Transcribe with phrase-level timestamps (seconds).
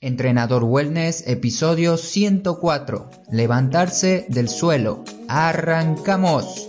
[0.00, 3.10] Entrenador Wellness, episodio 104.
[3.32, 5.02] Levantarse del suelo.
[5.26, 6.68] Arrancamos.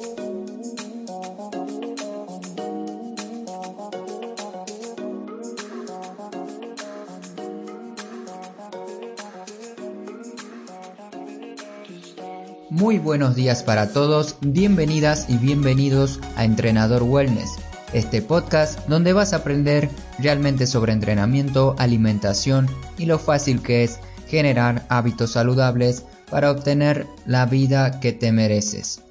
[12.72, 17.60] Muy buenos días para todos, bienvenidas y bienvenidos a Entrenador Wellness
[17.94, 19.90] este podcast donde vas a aprender
[20.22, 27.46] realmente sobre entrenamiento, alimentación y lo fácil que es generar hábitos saludables para obtener la
[27.46, 29.02] vida que te mereces.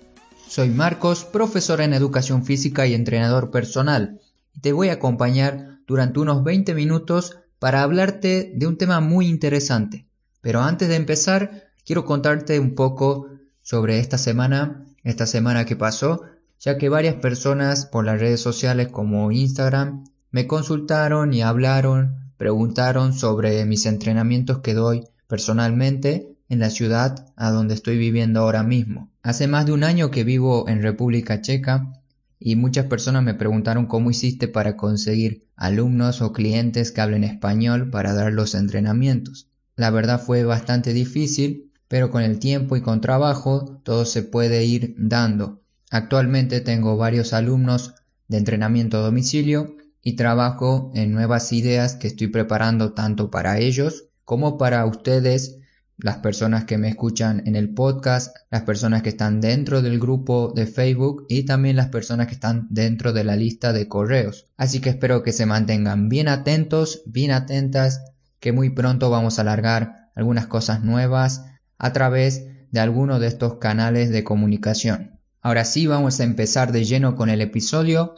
[0.47, 4.21] Soy Marcos, profesor en educación física y entrenador personal,
[4.55, 9.27] y te voy a acompañar durante unos 20 minutos para hablarte de un tema muy
[9.27, 10.07] interesante.
[10.41, 13.29] Pero antes de empezar, quiero contarte un poco
[13.63, 16.23] sobre esta semana, esta semana que pasó,
[16.61, 23.13] ya que varias personas por las redes sociales como Instagram me consultaron y hablaron, preguntaron
[23.13, 29.11] sobre mis entrenamientos que doy personalmente en la ciudad a donde estoy viviendo ahora mismo.
[29.23, 31.93] Hace más de un año que vivo en República Checa
[32.39, 37.91] y muchas personas me preguntaron cómo hiciste para conseguir alumnos o clientes que hablen español
[37.91, 39.49] para dar los entrenamientos.
[39.77, 44.65] La verdad fue bastante difícil, pero con el tiempo y con trabajo todo se puede
[44.65, 45.63] ir dando.
[45.91, 47.95] Actualmente tengo varios alumnos
[48.29, 49.75] de entrenamiento a domicilio
[50.09, 55.59] y trabajo en nuevas ideas que estoy preparando tanto para ellos como para ustedes,
[55.99, 60.51] las personas que me escuchan en el podcast, las personas que están dentro del grupo
[60.57, 64.47] de Facebook y también las personas que están dentro de la lista de correos.
[64.57, 68.01] Así que espero que se mantengan bien atentos, bien atentas,
[68.41, 71.45] que muy pronto vamos a alargar algunas cosas nuevas
[71.77, 75.19] a través de alguno de estos canales de comunicación.
[75.43, 78.15] Ahora sí vamos a empezar de lleno con el episodio.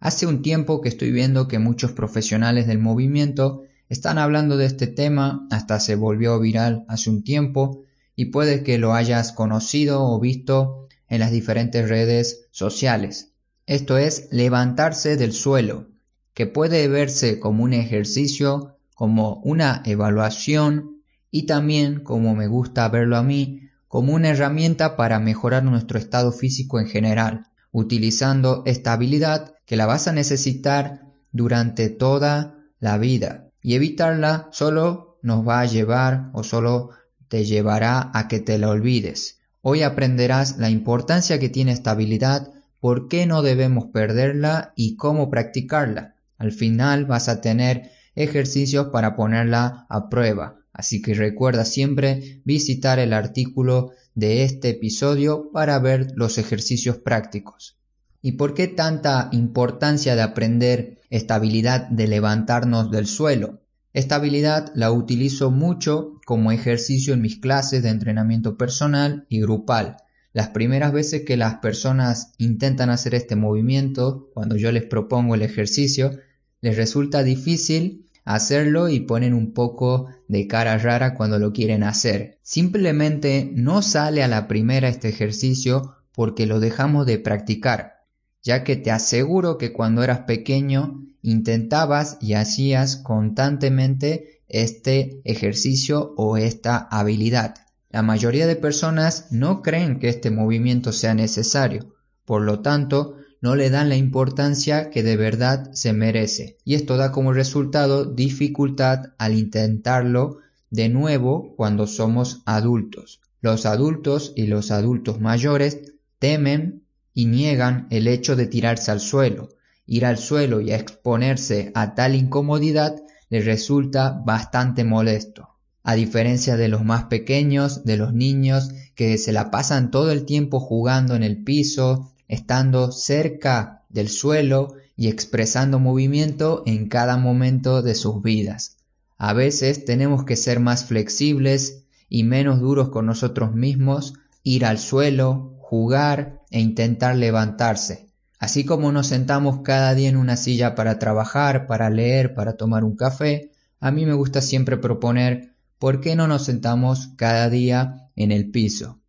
[0.00, 4.86] Hace un tiempo que estoy viendo que muchos profesionales del movimiento están hablando de este
[4.86, 7.84] tema, hasta se volvió viral hace un tiempo
[8.16, 13.32] y puede que lo hayas conocido o visto en las diferentes redes sociales.
[13.66, 15.88] Esto es levantarse del suelo,
[16.32, 23.18] que puede verse como un ejercicio, como una evaluación y también, como me gusta verlo
[23.18, 29.54] a mí, como una herramienta para mejorar nuestro estado físico en general, utilizando esta habilidad
[29.66, 35.66] que la vas a necesitar durante toda la vida y evitarla solo nos va a
[35.66, 36.90] llevar o solo
[37.28, 39.38] te llevará a que te la olvides.
[39.62, 42.50] Hoy aprenderás la importancia que tiene esta habilidad,
[42.80, 46.14] por qué no debemos perderla y cómo practicarla.
[46.38, 50.56] Al final vas a tener ejercicios para ponerla a prueba.
[50.72, 57.76] Así que recuerda siempre visitar el artículo de este episodio para ver los ejercicios prácticos.
[58.22, 63.60] ¿Y por qué tanta importancia de aprender esta habilidad de levantarnos del suelo?
[63.92, 69.96] Esta habilidad la utilizo mucho como ejercicio en mis clases de entrenamiento personal y grupal.
[70.32, 75.42] Las primeras veces que las personas intentan hacer este movimiento, cuando yo les propongo el
[75.42, 76.12] ejercicio,
[76.60, 82.38] les resulta difícil hacerlo y ponen un poco de cara rara cuando lo quieren hacer.
[82.42, 88.04] Simplemente no sale a la primera este ejercicio porque lo dejamos de practicar,
[88.42, 96.36] ya que te aseguro que cuando eras pequeño intentabas y hacías constantemente este ejercicio o
[96.36, 97.54] esta habilidad.
[97.90, 101.94] La mayoría de personas no creen que este movimiento sea necesario,
[102.24, 106.58] por lo tanto no le dan la importancia que de verdad se merece.
[106.64, 110.38] Y esto da como resultado dificultad al intentarlo
[110.70, 113.20] de nuevo cuando somos adultos.
[113.40, 115.80] Los adultos y los adultos mayores
[116.18, 116.82] temen
[117.14, 119.48] y niegan el hecho de tirarse al suelo.
[119.86, 125.48] Ir al suelo y exponerse a tal incomodidad les resulta bastante molesto.
[125.82, 130.26] A diferencia de los más pequeños, de los niños que se la pasan todo el
[130.26, 137.82] tiempo jugando en el piso, estando cerca del suelo y expresando movimiento en cada momento
[137.82, 138.76] de sus vidas.
[139.18, 144.78] A veces tenemos que ser más flexibles y menos duros con nosotros mismos, ir al
[144.78, 148.06] suelo, jugar e intentar levantarse.
[148.38, 152.84] Así como nos sentamos cada día en una silla para trabajar, para leer, para tomar
[152.84, 153.50] un café,
[153.80, 158.52] a mí me gusta siempre proponer ¿por qué no nos sentamos cada día en el
[158.52, 158.99] piso?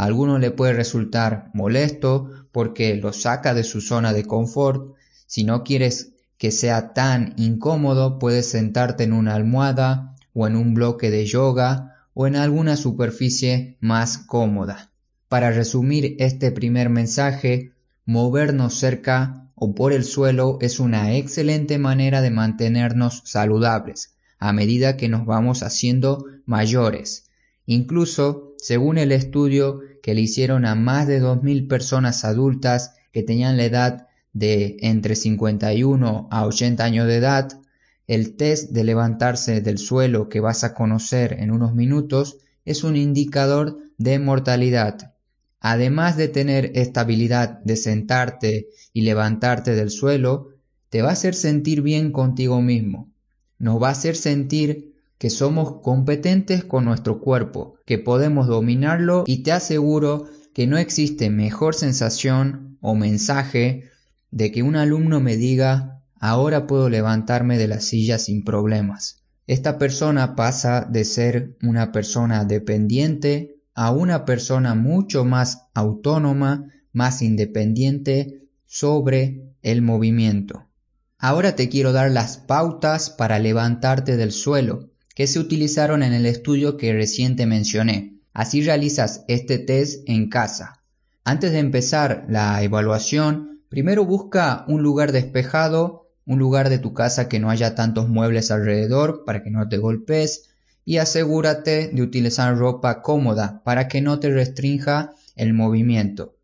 [0.00, 4.94] A alguno le puede resultar molesto porque lo saca de su zona de confort.
[5.26, 10.72] Si no quieres que sea tan incómodo, puedes sentarte en una almohada o en un
[10.72, 14.90] bloque de yoga o en alguna superficie más cómoda.
[15.28, 17.72] Para resumir este primer mensaje,
[18.06, 24.14] movernos cerca o por el suelo es una excelente manera de mantenernos saludables.
[24.38, 27.26] a medida que nos vamos haciendo mayores.
[27.66, 33.56] Incluso, según el estudio que le hicieron a más de 2.000 personas adultas que tenían
[33.56, 37.60] la edad de entre 51 a 80 años de edad,
[38.06, 42.96] el test de levantarse del suelo que vas a conocer en unos minutos es un
[42.96, 45.14] indicador de mortalidad.
[45.60, 50.48] Además de tener esta habilidad de sentarte y levantarte del suelo,
[50.88, 53.12] te va a hacer sentir bien contigo mismo.
[53.58, 54.89] Nos va a hacer sentir
[55.20, 61.28] que somos competentes con nuestro cuerpo, que podemos dominarlo y te aseguro que no existe
[61.28, 63.90] mejor sensación o mensaje
[64.30, 69.22] de que un alumno me diga ahora puedo levantarme de la silla sin problemas.
[69.46, 77.20] Esta persona pasa de ser una persona dependiente a una persona mucho más autónoma, más
[77.20, 80.70] independiente sobre el movimiento.
[81.18, 86.26] Ahora te quiero dar las pautas para levantarte del suelo que se utilizaron en el
[86.26, 88.16] estudio que reciente mencioné.
[88.32, 90.82] Así realizas este test en casa.
[91.24, 97.28] Antes de empezar la evaluación, primero busca un lugar despejado, un lugar de tu casa
[97.28, 100.50] que no haya tantos muebles alrededor para que no te golpes
[100.84, 106.36] y asegúrate de utilizar ropa cómoda para que no te restrinja el movimiento.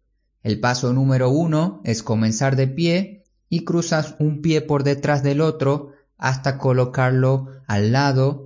[0.43, 5.41] El paso número uno es comenzar de pie y cruzas un pie por detrás del
[5.41, 8.46] otro hasta colocarlo al lado.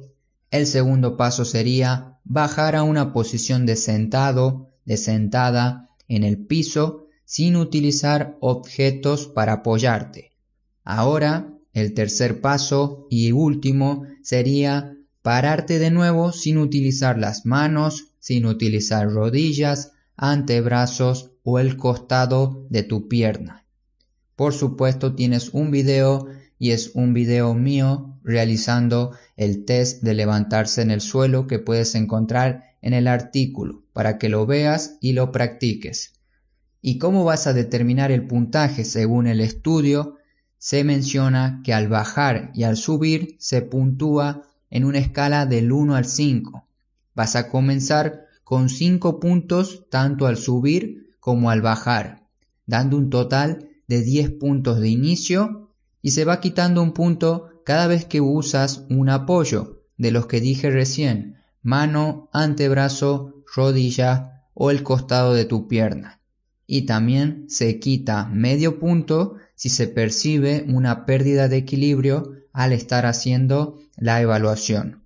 [0.51, 7.07] El segundo paso sería bajar a una posición de sentado, de sentada en el piso
[7.25, 10.33] sin utilizar objetos para apoyarte.
[10.83, 18.47] Ahora, el tercer paso y último sería pararte de nuevo sin utilizar las manos, sin
[18.47, 23.65] utilizar rodillas, antebrazos o el costado de tu pierna.
[24.35, 26.27] Por supuesto tienes un video
[26.61, 31.95] y es un video mío realizando el test de levantarse en el suelo que puedes
[31.95, 36.13] encontrar en el artículo para que lo veas y lo practiques.
[36.83, 40.19] ¿Y cómo vas a determinar el puntaje según el estudio?
[40.59, 45.97] Se menciona que al bajar y al subir se puntúa en una escala del 1
[45.97, 46.67] al 5.
[47.15, 52.27] Vas a comenzar con 5 puntos tanto al subir como al bajar,
[52.67, 55.70] dando un total de 10 puntos de inicio
[56.03, 60.41] y se va quitando un punto cada vez que usas un apoyo de los que
[60.41, 66.21] dije recién, mano, antebrazo, rodilla o el costado de tu pierna.
[66.67, 73.07] Y también se quita medio punto si se percibe una pérdida de equilibrio al estar
[73.07, 75.05] haciendo la evaluación.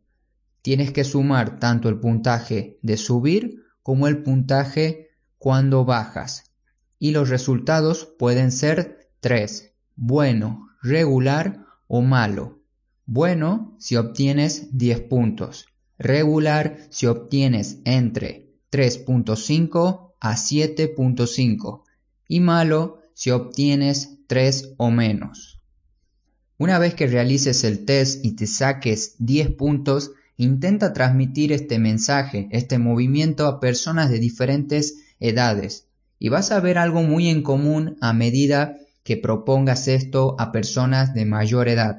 [0.63, 6.53] Tienes que sumar tanto el puntaje de subir como el puntaje cuando bajas
[6.99, 12.61] y los resultados pueden ser tres, bueno, regular o malo.
[13.07, 15.67] Bueno si obtienes 10 puntos,
[15.99, 21.83] regular si obtienes entre 3.5 a 7.5
[22.29, 25.61] y malo si obtienes 3 o menos.
[26.59, 32.49] Una vez que realices el test y te saques 10 puntos, intenta transmitir este mensaje,
[32.51, 35.89] este movimiento a personas de diferentes edades,
[36.19, 41.15] y vas a ver algo muy en común a medida que propongas esto a personas
[41.15, 41.99] de mayor edad.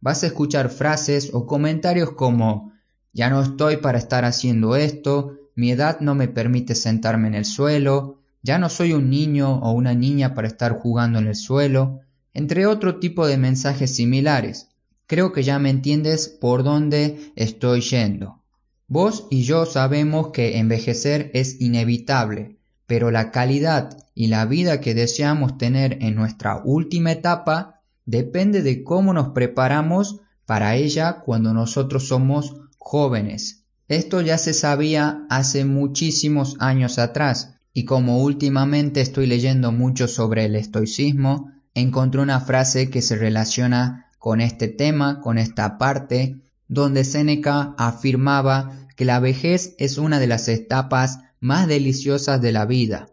[0.00, 2.72] Vas a escuchar frases o comentarios como
[3.12, 7.44] ya no estoy para estar haciendo esto, mi edad no me permite sentarme en el
[7.44, 12.00] suelo, ya no soy un niño o una niña para estar jugando en el suelo,
[12.34, 14.68] entre otro tipo de mensajes similares.
[15.06, 18.42] Creo que ya me entiendes por dónde estoy yendo.
[18.86, 24.94] Vos y yo sabemos que envejecer es inevitable, pero la calidad y la vida que
[24.94, 32.08] deseamos tener en nuestra última etapa depende de cómo nos preparamos para ella cuando nosotros
[32.08, 33.66] somos jóvenes.
[33.88, 40.46] Esto ya se sabía hace muchísimos años atrás y como últimamente estoy leyendo mucho sobre
[40.46, 47.04] el estoicismo, encontré una frase que se relaciona con este tema, con esta parte, donde
[47.04, 53.08] Séneca afirmaba que la vejez es una de las etapas más deliciosas de la vida,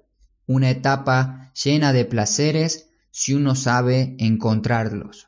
[0.48, 5.28] una etapa llena de placeres si uno sabe encontrarlos.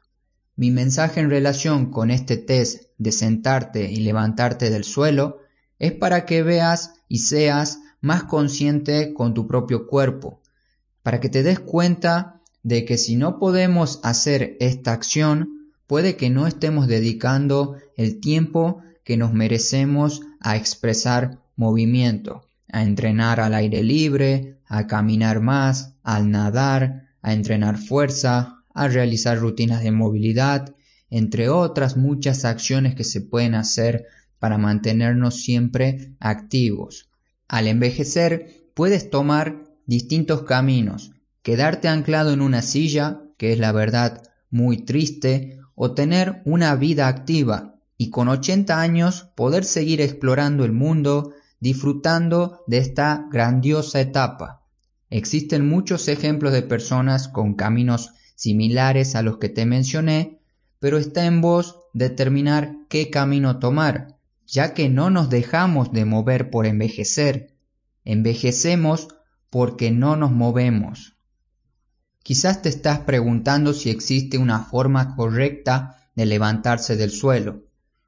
[0.55, 5.39] Mi mensaje en relación con este test de sentarte y levantarte del suelo
[5.79, 10.41] es para que veas y seas más consciente con tu propio cuerpo,
[11.03, 16.29] para que te des cuenta de que si no podemos hacer esta acción, puede que
[16.29, 22.45] no estemos dedicando el tiempo que nos merecemos a expresar movimiento
[22.75, 29.37] a entrenar al aire libre, a caminar más, al nadar, a entrenar fuerza, a realizar
[29.37, 30.75] rutinas de movilidad
[31.09, 34.05] entre otras muchas acciones que se pueden hacer
[34.39, 37.09] para mantenernos siempre activos.
[37.47, 44.23] Al envejecer puedes tomar distintos caminos, quedarte anclado en una silla, que es la verdad
[44.49, 50.71] muy triste, o tener una vida activa y con 80 años poder seguir explorando el
[50.71, 51.33] mundo,
[51.65, 54.61] disfrutando de esta grandiosa etapa.
[55.09, 60.37] Existen muchos ejemplos de personas con caminos similares a los que te mencioné,
[60.77, 66.51] pero está en vos determinar qué camino tomar, ya que no nos dejamos de mover
[66.51, 67.55] por envejecer,
[68.03, 69.07] envejecemos
[69.49, 71.17] porque no nos movemos.
[72.21, 77.63] Quizás te estás preguntando si existe una forma correcta de levantarse del suelo.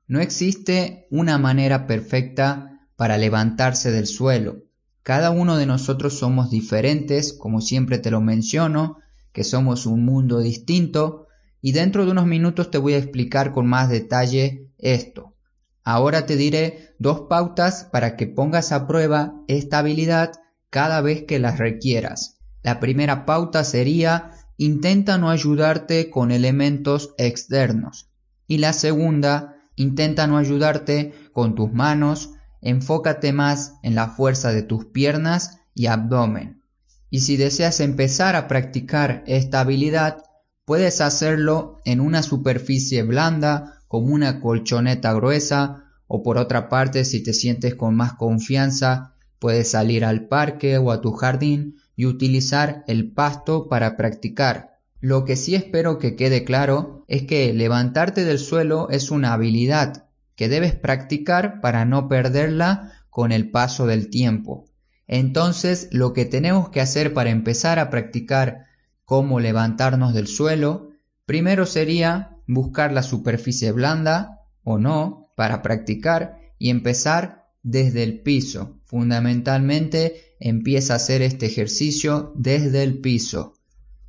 [0.08, 4.64] No existe una manera perfecta para levantarse del suelo.
[5.04, 8.98] Cada uno de nosotros somos diferentes, como siempre te lo menciono,
[9.32, 11.28] que somos un mundo distinto,
[11.62, 15.36] y dentro de unos minutos te voy a explicar con más detalle esto.
[15.84, 20.34] Ahora te diré dos pautas para que pongas a prueba esta habilidad
[20.70, 22.40] cada vez que las requieras.
[22.64, 28.10] La primera pauta sería intenta no ayudarte con elementos externos.
[28.48, 32.32] Y la segunda, intenta no ayudarte con tus manos,
[32.70, 36.64] enfócate más en la fuerza de tus piernas y abdomen.
[37.10, 40.24] Y si deseas empezar a practicar esta habilidad,
[40.66, 47.24] puedes hacerlo en una superficie blanda como una colchoneta gruesa o por otra parte si
[47.24, 52.84] te sientes con más confianza puedes salir al parque o a tu jardín y utilizar
[52.88, 54.80] el pasto para practicar.
[55.00, 60.07] Lo que sí espero que quede claro es que levantarte del suelo es una habilidad
[60.38, 64.70] que debes practicar para no perderla con el paso del tiempo.
[65.08, 68.66] Entonces, lo que tenemos que hacer para empezar a practicar
[69.04, 70.92] cómo levantarnos del suelo,
[71.26, 78.80] primero sería buscar la superficie blanda o no para practicar y empezar desde el piso.
[78.86, 83.56] Fundamentalmente empieza a hacer este ejercicio desde el piso.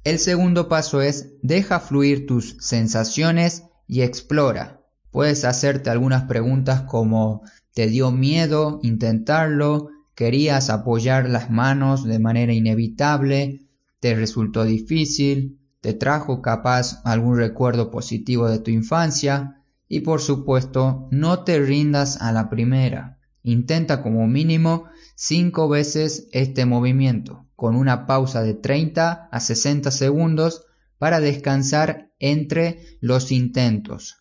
[0.04, 4.77] El segundo paso es deja fluir tus sensaciones y explora.
[5.10, 9.88] Puedes hacerte algunas preguntas como ¿te dio miedo intentarlo?
[10.14, 13.66] ¿Querías apoyar las manos de manera inevitable?
[14.00, 15.60] ¿Te resultó difícil?
[15.80, 19.62] ¿Te trajo capaz algún recuerdo positivo de tu infancia?
[19.88, 23.18] Y por supuesto, no te rindas a la primera.
[23.42, 24.84] Intenta como mínimo
[25.14, 30.66] cinco veces este movimiento, con una pausa de 30 a 60 segundos
[30.98, 34.17] para descansar entre los intentos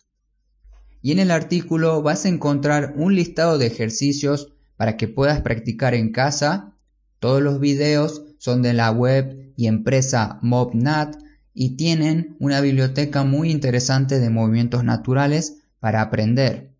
[1.02, 5.94] y en el artículo vas a encontrar un listado de ejercicios para que puedas practicar
[5.94, 6.76] en casa.
[7.18, 11.16] Todos los videos son de la web y empresa MobNat
[11.54, 16.74] y tienen una biblioteca muy interesante de movimientos naturales para aprender.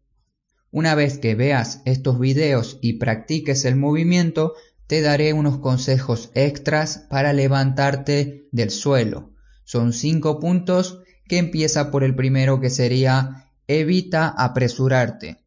[0.71, 4.55] Una vez que veas estos videos y practiques el movimiento,
[4.87, 9.33] te daré unos consejos extras para levantarte del suelo.
[9.65, 15.45] Son cinco puntos que empieza por el primero que sería Evita apresurarte.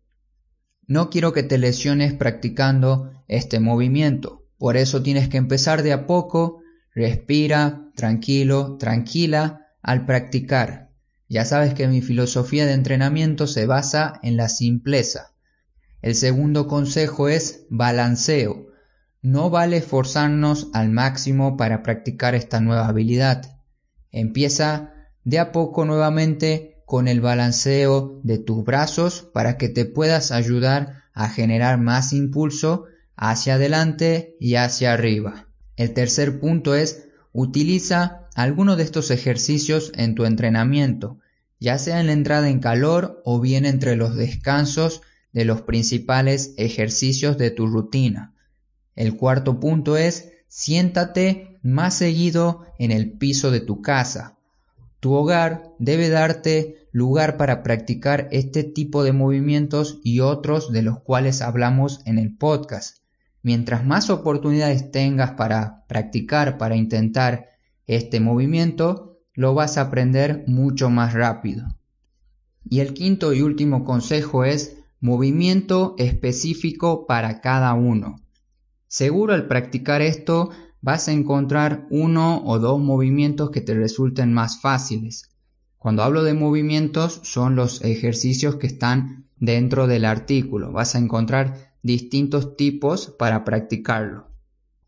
[0.86, 6.06] No quiero que te lesiones practicando este movimiento, por eso tienes que empezar de a
[6.06, 6.62] poco,
[6.94, 10.92] respira, tranquilo, tranquila al practicar.
[11.30, 15.34] Ya sabes que mi filosofía de entrenamiento se basa en la simpleza.
[16.04, 18.68] El segundo consejo es balanceo.
[19.24, 23.60] No vale esforzarnos al máximo para practicar esta nueva habilidad.
[24.12, 30.34] Empieza de a poco nuevamente con el balanceo de tus brazos para que te puedas
[30.34, 32.84] ayudar a generar más impulso
[33.16, 35.48] hacia adelante y hacia arriba.
[35.78, 41.18] El tercer punto es utiliza alguno de estos ejercicios en tu entrenamiento,
[41.62, 46.54] ya sea en la entrada en calor o bien entre los descansos de los principales
[46.58, 48.34] ejercicios de tu rutina.
[48.98, 54.41] El cuarto punto es siéntate más seguido en el piso de tu casa.
[55.02, 61.00] Tu hogar debe darte lugar para practicar este tipo de movimientos y otros de los
[61.00, 63.00] cuales hablamos en el podcast.
[63.42, 67.48] Mientras más oportunidades tengas para practicar, para intentar
[67.88, 71.66] este movimiento, lo vas a aprender mucho más rápido.
[72.70, 78.22] Y el quinto y último consejo es movimiento específico para cada uno.
[78.88, 84.60] Seguro al practicar esto vas a encontrar uno o dos movimientos que te resulten más
[84.60, 85.30] fáciles.
[85.78, 90.72] Cuando hablo de movimientos son los ejercicios que están dentro del artículo.
[90.72, 94.28] Vas a encontrar distintos tipos para practicarlo.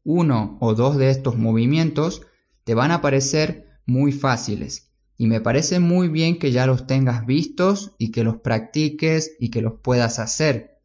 [0.03, 2.21] Uno o dos de estos movimientos
[2.63, 7.25] te van a parecer muy fáciles, y me parece muy bien que ya los tengas
[7.25, 10.79] vistos y que los practiques y que los puedas hacer.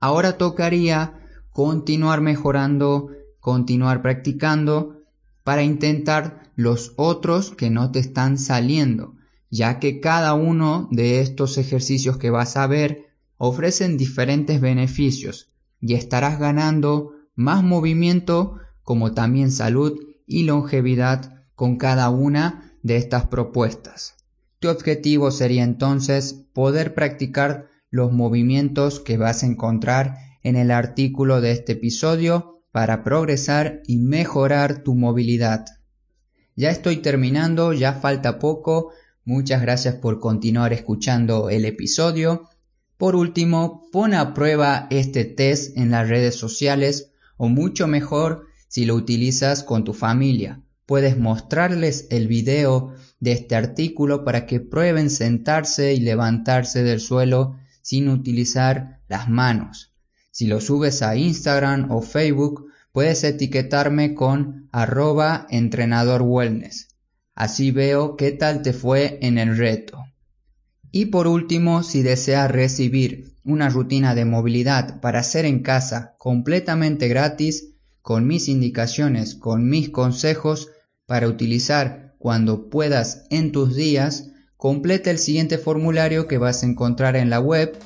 [0.00, 3.10] Ahora tocaría continuar mejorando,
[3.44, 5.02] continuar practicando
[5.42, 9.16] para intentar los otros que no te están saliendo,
[9.50, 15.92] ya que cada uno de estos ejercicios que vas a ver ofrecen diferentes beneficios y
[15.92, 24.14] estarás ganando más movimiento como también salud y longevidad con cada una de estas propuestas.
[24.58, 31.42] Tu objetivo sería entonces poder practicar los movimientos que vas a encontrar en el artículo
[31.42, 35.64] de este episodio para progresar y mejorar tu movilidad.
[36.56, 38.90] Ya estoy terminando, ya falta poco.
[39.24, 42.50] Muchas gracias por continuar escuchando el episodio.
[42.96, 48.84] Por último, pon a prueba este test en las redes sociales o mucho mejor si
[48.84, 55.10] lo utilizas con tu familia puedes mostrarles el video de este artículo para que prueben
[55.10, 59.93] sentarse y levantarse del suelo sin utilizar las manos.
[60.34, 66.88] Si lo subes a Instagram o Facebook, puedes etiquetarme con arroba entrenador wellness.
[67.36, 70.02] Así veo qué tal te fue en el reto.
[70.90, 77.06] Y por último, si deseas recibir una rutina de movilidad para hacer en casa completamente
[77.06, 77.68] gratis,
[78.02, 80.70] con mis indicaciones, con mis consejos,
[81.06, 87.14] para utilizar cuando puedas en tus días, completa el siguiente formulario que vas a encontrar
[87.14, 87.78] en la web.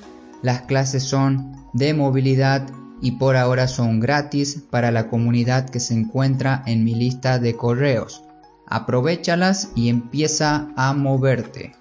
[0.43, 2.69] Las clases son de movilidad
[3.01, 7.57] y por ahora son gratis para la comunidad que se encuentra en mi lista de
[7.57, 8.25] correos.
[8.67, 11.75] Aprovechalas y empieza a moverte.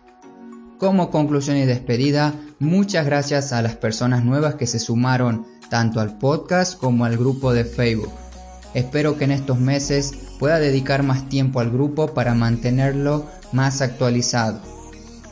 [0.77, 6.17] Como conclusión y despedida, muchas gracias a las personas nuevas que se sumaron tanto al
[6.17, 8.13] podcast como al grupo de Facebook.
[8.73, 14.61] Espero que en estos meses pueda dedicar más tiempo al grupo para mantenerlo más actualizado.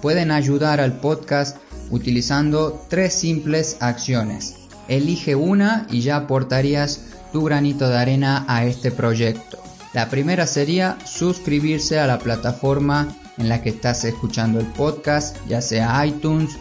[0.01, 1.57] Pueden ayudar al podcast
[1.91, 4.55] utilizando tres simples acciones.
[4.87, 7.01] Elige una y ya aportarías
[7.31, 9.57] tu granito de arena a este proyecto.
[9.93, 15.61] La primera sería suscribirse a la plataforma en la que estás escuchando el podcast, ya
[15.61, 16.51] sea iTunes,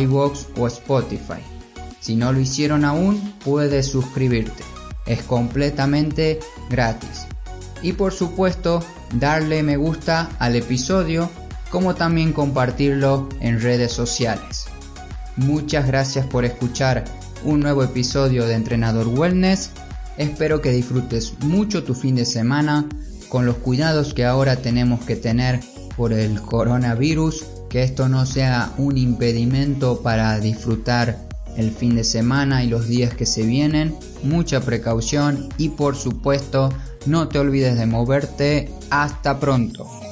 [0.00, 1.40] iVoox o Spotify.
[2.00, 4.62] Si no lo hicieron aún, puedes suscribirte.
[5.06, 7.26] Es completamente gratis
[7.82, 8.82] y por supuesto
[9.14, 11.30] darle me gusta al episodio
[11.70, 14.66] como también compartirlo en redes sociales.
[15.36, 17.04] Muchas gracias por escuchar
[17.44, 19.70] un nuevo episodio de Entrenador Wellness.
[20.16, 22.86] Espero que disfrutes mucho tu fin de semana
[23.28, 25.60] con los cuidados que ahora tenemos que tener
[25.96, 31.26] por el coronavirus, que esto no sea un impedimento para disfrutar
[31.56, 33.94] el fin de semana y los días que se vienen.
[34.22, 36.70] Mucha precaución y por supuesto
[37.06, 38.70] no te olvides de moverte.
[38.90, 40.05] Hasta pronto.